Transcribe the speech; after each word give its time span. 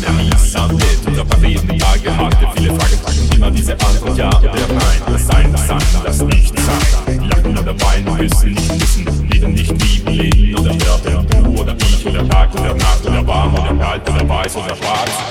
der 0.00 0.10
Und 0.10 1.20
auf 1.20 1.28
der 1.28 1.42
Reden 1.42 1.78
Tage 1.78 2.16
hatte 2.16 2.48
viele 2.56 2.74
Fragen 2.74 3.20
Und 3.22 3.34
immer 3.34 3.50
diese 3.50 3.72
Antwort 3.72 4.16
ja 4.16 4.28
oder 4.28 4.50
nein. 4.50 5.02
Das 5.06 5.26
Sein, 5.26 5.52
das 5.52 5.66
Sein, 5.66 5.78
das 6.04 6.22
Nicht-Sein 6.22 7.28
Lachen 7.28 7.58
oder 7.58 7.74
weinen, 7.80 8.18
wissen, 8.18 8.52
nicht 8.52 8.80
wissen. 8.80 9.28
Lieben, 9.28 9.52
nicht 9.52 9.82
lieben, 9.82 10.12
leben 10.12 10.58
oder 10.58 10.74
sterben. 10.74 11.26
Du 11.44 11.60
oder 11.60 11.76
ich 11.78 12.06
oder 12.06 12.28
Tag 12.28 12.54
oder 12.54 12.74
Nacht 12.74 13.06
Oder 13.06 13.26
warm 13.26 13.54
oder 13.54 13.74
kalt 13.74 14.08
oder 14.08 14.28
weiß 14.28 14.56
oder 14.56 14.76
schwarz 14.76 15.29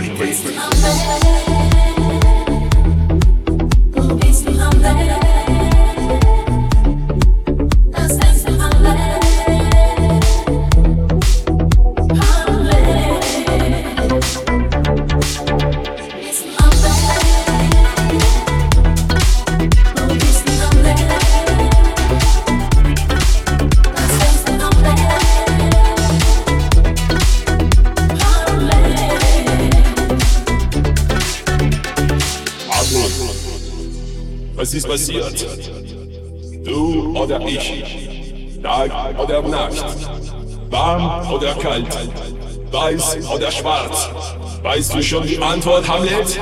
Antwort 0.00 1.19
Was 34.70 34.76
ist 34.76 34.86
passiert? 34.88 35.46
Du 36.64 37.18
oder 37.18 37.40
ich? 37.40 38.08
Tag 38.62 39.18
oder 39.18 39.42
Nacht? 39.42 39.84
Warm 40.70 41.32
oder 41.32 41.54
kalt? 41.56 41.88
Weiß 42.70 43.18
oder 43.34 43.50
schwarz? 43.50 44.08
Weißt 44.62 44.94
du 44.94 45.02
schon 45.02 45.26
die 45.26 45.38
Antwort, 45.38 45.88
Hamlet? 45.88 46.40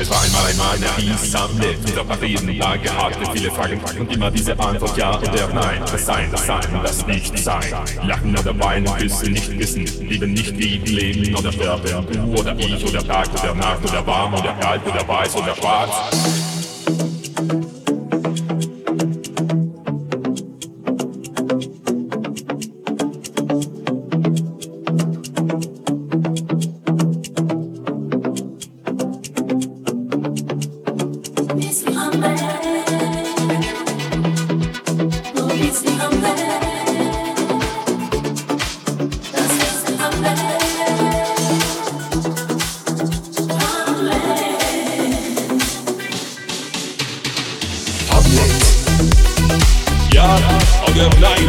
Es 0.00 0.08
war 0.08 0.22
einmal 0.22 0.46
ein 0.46 0.56
Mann, 0.56 0.78
Und 1.84 1.98
auf 1.98 2.06
der 2.06 2.22
Reden 2.22 2.56
Lage 2.56 2.96
hatte 2.96 3.18
viele 3.34 3.50
Fragen 3.50 3.80
Und 3.98 4.10
immer 4.10 4.30
diese 4.30 4.58
Antwort 4.58 4.96
ja 4.96 5.18
oder 5.18 5.48
nein. 5.52 5.82
Das 5.84 6.06
Sein, 6.06 6.30
das 6.30 6.46
Sein, 6.46 6.80
das 6.82 7.06
Nicht-Sein 7.06 7.74
Lachen 8.04 8.38
oder 8.38 8.58
weinen, 8.58 8.88
wissen, 8.98 9.32
nicht 9.32 9.58
wissen. 9.58 9.84
Lieben, 10.08 10.32
nicht 10.32 10.56
lieben, 10.56 10.86
leben 10.86 11.36
oder 11.36 11.52
sterben. 11.52 12.06
Du 12.10 12.40
oder 12.40 12.56
ich 12.58 12.82
oder 12.86 13.06
Tag 13.06 13.28
oder 13.42 13.54
Nacht 13.54 13.84
Oder 13.84 14.06
warm 14.06 14.32
oder 14.32 14.54
kalt 14.54 14.80
oder 14.86 15.06
weiß 15.06 15.36
oder 15.36 15.54
schwarz 15.54 15.90
Ja 50.20 50.36
oder 50.86 51.08
nein? 51.18 51.48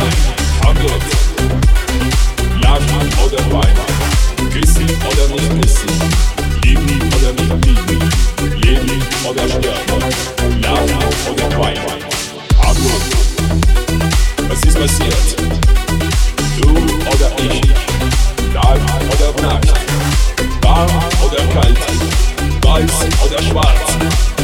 Hamlet. 0.64 1.04
Lachen 2.62 3.10
oder 3.26 3.44
weinen? 3.52 4.50
Küssen 4.50 4.90
oder 5.10 5.28
nicht 5.28 5.62
küssen? 5.62 5.90
Lieben 6.64 7.02
oder 7.18 7.32
nicht 7.34 7.66
lieben? 7.66 8.10
Leben 8.62 9.04
oder 9.28 9.46
sterben? 9.50 10.62
Lachen 10.62 11.04
oder 11.30 11.60
weinen? 11.60 12.00
Hamlet. 12.64 13.04
Was 14.48 14.64
ist 14.64 14.80
passiert? 14.80 15.36
Du 16.62 16.70
oder 16.70 17.30
ich? 17.44 17.62
Tag 18.54 18.80
oder 19.12 19.42
Nacht? 19.50 19.74
Warm 20.62 20.90
oder 21.26 21.44
kalt? 21.54 21.78
Weiß 22.62 22.92
oder 23.26 23.44
schwarz? 23.44 23.98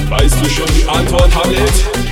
Weißt 0.09 0.35
du 0.41 0.49
schon 0.49 0.67
die 0.75 0.85
Antwort? 0.89 1.33
Hamlet. 1.33 2.06